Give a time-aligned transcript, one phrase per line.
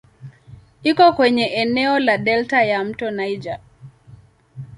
[0.83, 3.59] Iko kwenye eneo la delta ya "mto Niger".